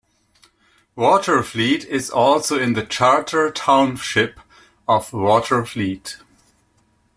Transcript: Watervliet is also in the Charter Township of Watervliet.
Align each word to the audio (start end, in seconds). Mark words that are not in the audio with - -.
Watervliet 0.97 1.85
is 1.85 2.09
also 2.09 2.57
in 2.57 2.73
the 2.73 2.83
Charter 2.83 3.51
Township 3.51 4.39
of 4.87 5.11
Watervliet. 5.11 6.15